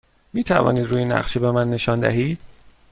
می 0.33 0.43
توانید 0.43 0.83
روی 0.87 1.05
نقشه 1.05 1.39
به 1.39 1.51
من 1.51 1.69
نشان 1.69 1.99
دهید؟ 1.99 2.39